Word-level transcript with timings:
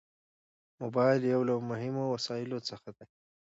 موبایل 0.81 1.21
یو 1.33 1.41
له 1.49 1.55
مهمو 1.71 2.03
وسایلو 2.13 2.59
څخه 2.69 2.89
دی. 2.97 3.05